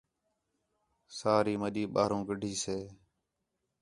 [1.19, 2.77] ساری مَݙّی ٻاہروں کَڈّھی سے